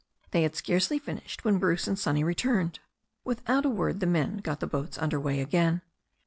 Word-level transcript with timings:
They 0.31 0.41
had 0.41 0.55
scarcely 0.55 0.97
finished 0.97 1.45
when 1.45 1.59
Bruce 1.59 1.87
and 1.87 1.93
Sonny 1.99 2.23
re 2.23 2.33
turned. 2.33 2.79
Without 3.23 3.65
a 3.67 3.69
word 3.69 3.99
the 3.99 4.07
men 4.07 4.37
got 4.37 4.59
the 4.59 4.65
boats 4.65 4.97
under 4.97 5.19
way 5.19 5.41
again. 5.41 5.83